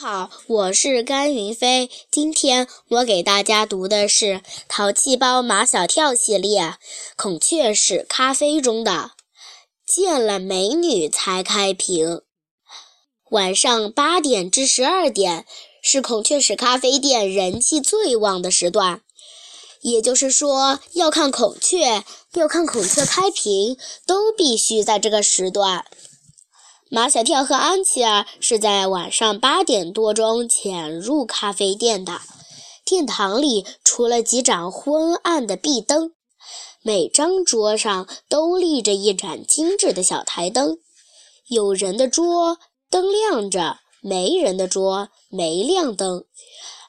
[0.00, 1.90] 好，我是甘云飞。
[2.08, 4.26] 今天我给大家读的是
[4.68, 6.62] 《淘气包马小跳》系列
[7.16, 9.10] 《孔雀屎咖啡》中的
[9.84, 12.22] “见了美女才开瓶”。
[13.32, 15.44] 晚上八点至十二点
[15.82, 19.00] 是孔雀石咖啡店人气最旺的时段，
[19.80, 22.04] 也就是说，要看孔雀，
[22.34, 23.76] 要看孔雀开瓶，
[24.06, 25.84] 都必须在这个时段。
[26.90, 32.20] 马小跳和安琪儿是在晚上八点多钟潜入咖啡店的。
[32.84, 36.12] 殿堂里除了几盏昏暗的壁灯，
[36.82, 40.78] 每张桌上都立着一盏精致的小台灯。
[41.48, 42.56] 有人的桌
[42.88, 46.24] 灯亮着，没人的桌没亮灯。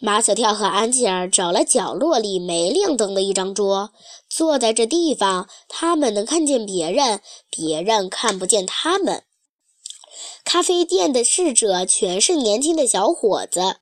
[0.00, 3.90] 马小跳和安琪儿找了角落里没亮灯的一张桌，
[4.28, 9.22] 坐在这地方，他们能看见别人，别人看不见他们。
[10.44, 13.76] 咖啡店的侍者全是年轻的小伙子，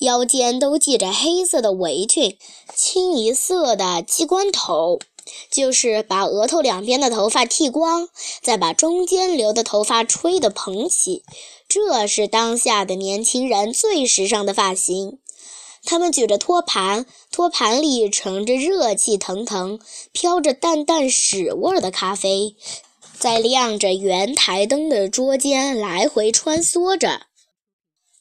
[0.00, 2.36] 腰间都系着黑色的围裙，
[2.74, 4.98] 清一色的鸡冠头，
[5.50, 8.08] 就是把额头两边的头发剃光，
[8.42, 11.22] 再把中间留的头发吹得蓬起，
[11.68, 15.18] 这是当下的年轻人最时尚的发型。
[15.82, 19.80] 他们举着托盘，托盘里盛着热气腾腾、
[20.12, 22.54] 飘着淡淡屎味的咖啡。
[23.20, 27.26] 在亮着圆台灯的桌间来回穿梭着，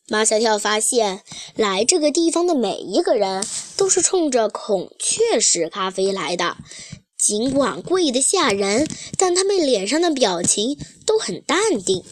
[0.10, 1.22] 马小跳发现
[1.56, 3.48] 来这个地方的每一个人
[3.78, 6.58] 都是冲着孔雀石咖啡来的。
[7.18, 8.86] 尽管贵得吓人，
[9.18, 12.04] 但他们脸上的表情都很淡定。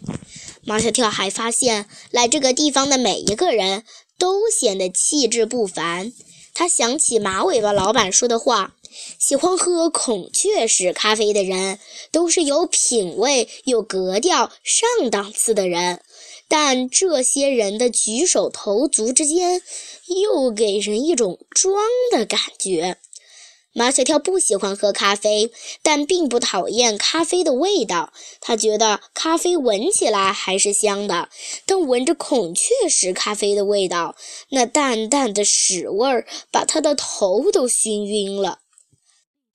[0.63, 3.83] 马小跳还发现来这个地方的每一个人
[4.17, 6.13] 都显得气质不凡。
[6.53, 8.76] 他想起马尾巴老板说的话。
[9.19, 11.79] 喜欢喝孔雀石咖啡的人，
[12.11, 16.01] 都是有品位、有格调、上档次的人。
[16.47, 19.61] 但这些人的举手投足之间，
[20.23, 21.75] 又给人一种装
[22.11, 22.97] 的感觉。
[23.73, 25.51] 马小跳不喜欢喝咖啡，
[25.83, 28.11] 但并不讨厌咖啡的味道。
[28.41, 31.29] 他觉得咖啡闻起来还是香的，
[31.67, 34.15] 但闻着孔雀石咖啡的味道，
[34.49, 38.61] 那淡淡的屎味儿把他的头都熏晕了。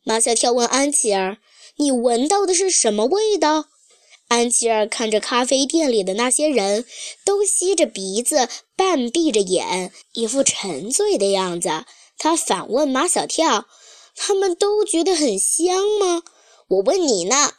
[0.04, 1.38] 马小跳问安琪儿
[1.78, 3.66] ：“你闻到的是什么味道？”
[4.28, 6.84] 安琪儿看着咖啡店里的那些人，
[7.24, 11.84] 都吸着鼻子，半闭着眼，一副沉醉的样子。
[12.18, 13.66] 他反问马小跳
[14.16, 16.22] ：“他们都觉得很香吗？”
[16.68, 17.52] 我问你呢，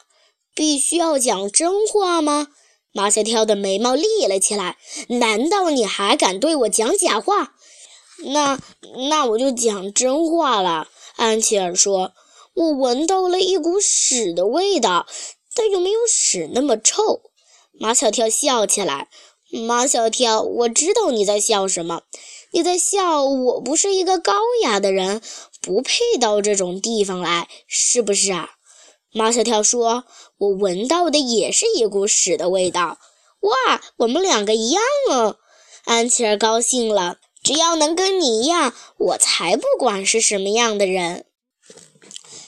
[0.54, 2.48] 必须要讲真话吗？
[2.92, 4.76] 马小跳的眉毛立了起来。
[5.08, 7.54] 难道你还敢对我讲假话？
[8.26, 8.60] 那
[9.08, 10.88] 那我就讲真话了。
[11.16, 12.12] 安琪儿说。
[12.54, 15.06] 我闻到了一股屎的味道，
[15.54, 17.20] 但又没有屎那么臭。
[17.72, 19.08] 马小跳笑起来。
[19.50, 22.02] 马小跳，我知道你在笑什么，
[22.52, 24.32] 你在笑我不是一个高
[24.62, 25.20] 雅的人，
[25.60, 28.50] 不配到这种地方来，是不是啊？
[29.12, 30.04] 马小跳说
[30.38, 32.98] ：“我闻到的也是一股屎的味道。”
[33.40, 35.36] 哇，我们两个一样哦！
[35.84, 37.18] 安琪儿高兴了。
[37.42, 41.26] 只要能跟你一样，我才不管是什么样的人。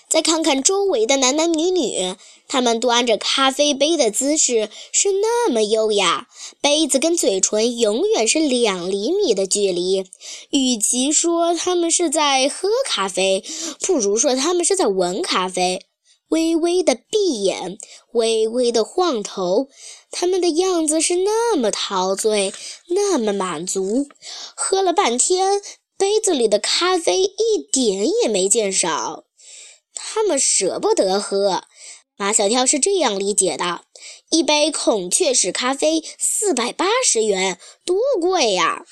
[0.09, 2.15] 再看看周围的男男女女，
[2.47, 6.29] 他们端着咖啡杯的姿势是那么优雅，
[6.61, 10.05] 杯子跟嘴唇永远是两厘米的距离。
[10.51, 13.45] 与其说他们是在喝咖啡，
[13.81, 15.85] 不如说他们是在闻咖啡。
[16.29, 17.79] 微微的闭眼，
[18.13, 19.69] 微微的晃头，
[20.11, 22.53] 他们的样子是那么陶醉，
[22.89, 24.09] 那么满足。
[24.57, 25.61] 喝了半天，
[25.97, 29.26] 杯子里的咖啡一点也没见少。
[30.17, 31.65] 他们舍不得喝，
[32.17, 33.83] 马小跳是这样理解的：
[34.31, 38.87] 一杯孔雀屎咖啡四百八十元，多贵呀！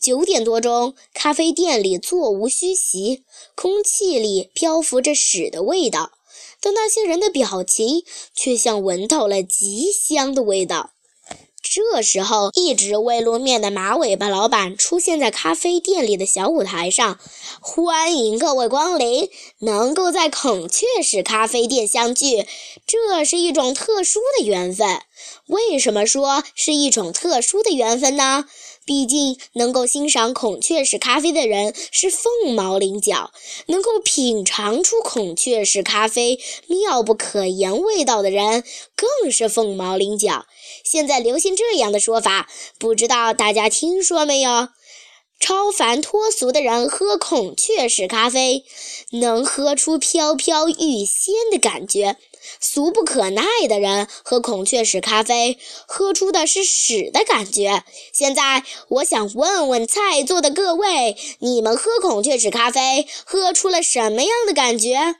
[0.00, 3.24] 九点多钟，咖啡店里座无虚席，
[3.56, 6.12] 空气里漂浮着屎的味道，
[6.60, 10.92] 但那些人的表情却像闻到了极香的味道。
[11.74, 17.18] 这时候，一直未露面的马尾巴老板出现在咖啡店里的小舞台上，
[17.60, 19.28] 欢迎各位光临！
[19.58, 22.46] 能够在孔雀式咖啡店相聚，
[22.86, 25.00] 这是一种特殊的缘分。
[25.46, 28.46] 为什么说是一种特殊的缘分呢？
[28.86, 33.32] 毕竟能够欣赏孔雀石咖啡的人是凤毛麟角，
[33.66, 38.62] 能够品尝出孔雀石咖啡妙不可言味道的人
[38.94, 40.44] 更是凤毛麟角。
[40.84, 42.48] 现在流行这样的说法，
[42.78, 44.68] 不知道大家听说没有？
[45.40, 48.64] 超凡脱俗的人喝孔雀石咖啡，
[49.12, 52.16] 能喝出飘飘欲仙的感觉；
[52.60, 57.84] 俗不可耐的人喝孔雀石咖啡，喝出的是屎的感觉。
[58.12, 65.16] 现在，我想问问在座的各位，你们喝孔雀石咖啡，喝出了什么样的感觉？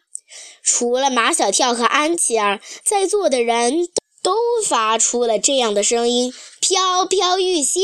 [0.63, 3.89] 除了马小跳和安琪儿，在座的人
[4.23, 4.35] 都
[4.67, 7.83] 发出了这样的声音：“飘飘欲仙。”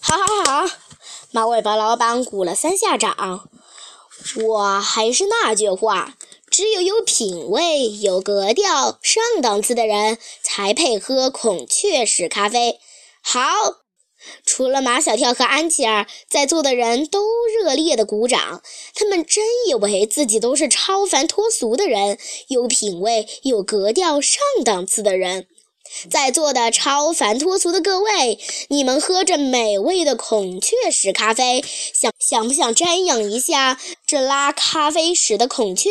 [0.00, 0.70] 好好好，
[1.30, 3.48] 马尾巴老板鼓了三下掌。
[4.44, 6.14] 我还是那句话，
[6.50, 12.78] 只有有品味、有格调、上档次的人才配喝孔雀石咖啡。
[13.22, 13.40] 好。
[14.44, 18.62] 除了马小跳和安琪儿，在座的人都热烈的鼓掌。
[18.94, 22.18] 他们真以为自己都是超凡脱俗的人，
[22.48, 25.46] 有品味、有格调、上档次的人。
[26.10, 28.38] 在座的超凡脱俗的各位，
[28.68, 31.64] 你们喝着美味的孔雀石咖啡，
[31.94, 35.90] 想想不想瞻仰一下这拉咖啡屎的孔雀？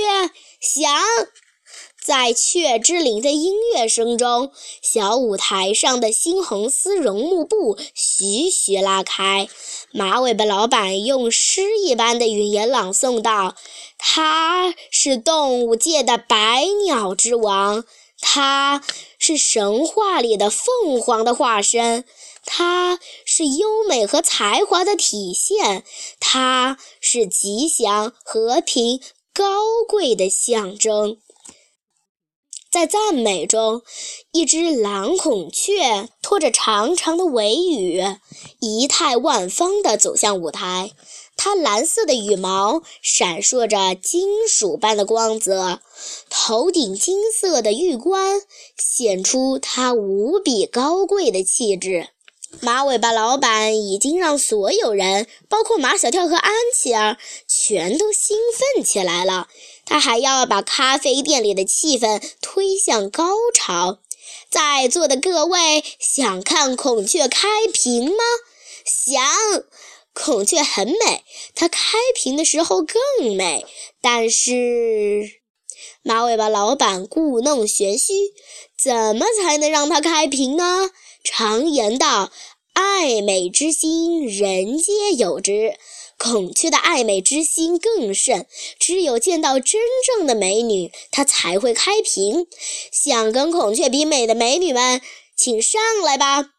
[0.60, 0.92] 想。
[2.02, 4.52] 在雀之灵的音乐声中，
[4.82, 9.48] 小舞台上的猩红丝绒幕布徐徐拉开。
[9.92, 13.56] 马尾巴老板用诗一般的语言朗诵道
[14.00, 17.84] ：“他是动物界的百鸟之王，
[18.22, 18.84] 他
[19.18, 22.06] 是神话里的凤凰的化身，
[22.46, 25.84] 他是优美和才华的体现，
[26.20, 29.02] 他是吉祥、和平、
[29.34, 29.46] 高
[29.88, 31.18] 贵的象征。”
[32.72, 33.82] 在赞美中，
[34.32, 38.04] 一只蓝孔雀拖着长长的尾羽，
[38.60, 40.92] 仪态万方地走向舞台。
[41.36, 45.80] 它蓝色的羽毛闪烁着金属般的光泽，
[46.30, 48.42] 头顶金色的玉冠
[48.78, 52.10] 显出它无比高贵的气质。
[52.62, 57.18] 马尾巴老板已经让所有人，包括马小跳和安琪儿，
[57.48, 58.38] 全都兴
[58.76, 59.48] 奋起来了。
[59.86, 62.22] 他还要把咖啡店里的气氛
[62.60, 63.24] 推向高
[63.54, 64.00] 潮。
[64.50, 68.18] 在座的各位想看孔雀开屏吗？
[68.86, 69.24] 想。
[70.14, 71.24] 孔雀很美，
[71.56, 71.80] 它开
[72.14, 73.66] 屏的时候更美。
[74.02, 75.40] 但是，
[76.04, 78.34] 马尾巴老板故弄玄虚，
[78.78, 80.90] 怎么才能让它开屏呢？
[81.24, 82.30] 常言道
[82.76, 85.78] ：“爱美之心，人皆有之。”
[86.20, 88.46] 孔雀的爱美之心更甚，
[88.78, 92.46] 只有见到真正的美女，它才会开屏。
[92.92, 95.02] 想跟孔雀比美的美女们，
[95.38, 96.52] 请上来吧！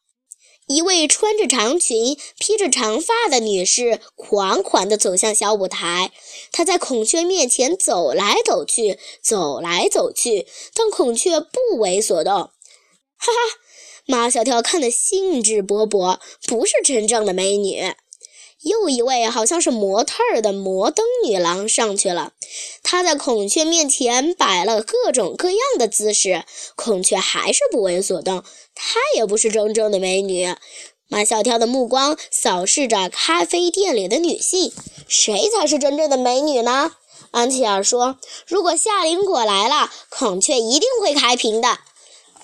[0.67, 6.11] 一位穿着长裙、披着长发的女士款款地走向小舞台，
[6.53, 12.33] 她在孔雀面前走来走去，走来走去，但孔雀不为所动。
[12.33, 12.51] 哈
[13.19, 13.33] 哈，
[14.07, 17.93] 马小跳看得兴致勃勃，不是真正的美女。
[18.63, 22.33] 又一位好像是模特儿的摩登女郎上去了，
[22.83, 26.45] 她在孔雀面前摆了各种各样的姿势，
[26.77, 28.45] 孔雀还是不为所动。
[28.75, 30.55] 她也不是真正的美女。
[31.09, 34.73] 马小跳的目光扫视着咖啡店里的女性，
[35.09, 36.93] 谁才是真正的美女呢？
[37.33, 41.79] 安琪儿说：“如果夏林果来了，孔雀一定会开屏的。”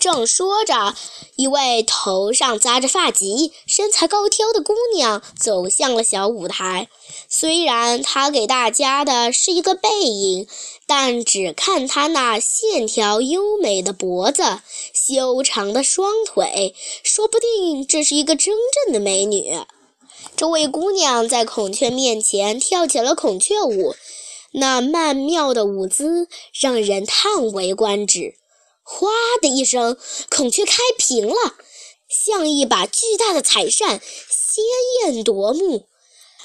[0.06, 0.94] 正说着，
[1.34, 6.88] 一位头上扎着发髻、身材高挑的姑娘走向了小舞台。
[7.28, 10.46] 虽然她给大家的是一个背影，
[10.86, 14.60] 但只看她那线条优美的脖子、
[14.94, 18.54] 修长的双腿，说不定这是一个真
[18.84, 19.58] 正的美女。
[20.36, 23.96] 这位姑娘在孔雀面前跳起了孔雀舞，
[24.52, 28.36] 那曼妙的舞姿让人叹为观止。
[28.88, 29.09] 哗
[29.43, 29.99] 的一声，
[30.31, 31.35] 孔雀开屏了，
[32.09, 34.00] 像一把巨大的彩扇，
[34.31, 34.64] 鲜
[35.02, 35.87] 艳夺目。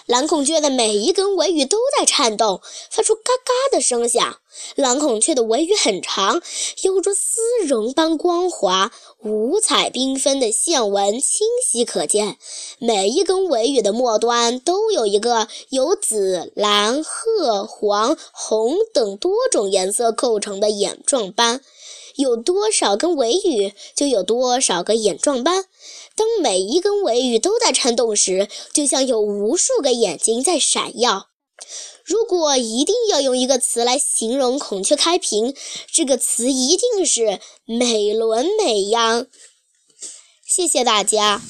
[0.08, 4.40] 蓝孔雀的每一根尾羽都在颤动，发出嘎嘎的声响。
[4.76, 6.42] 蓝孔雀的尾羽很长，
[6.82, 12.38] 犹如丝绒般光滑、五彩缤纷的线纹清晰可见。
[12.80, 21.62] 每一根尾羽的末端都有一个由紫、蓝、褐、黄、红等多种颜色构成的眼状斑。
[22.15, 25.65] 有多少根尾羽，就有多少个眼状斑。
[26.15, 31.27] 当每一根尾羽都在颤动时，就像有无数个眼睛在闪耀。
[32.03, 35.56] 如果一定要用一个词来形容孔雀开屏，
[35.94, 39.27] 这个词一定是美轮美奂。
[40.46, 41.41] 谢谢大家。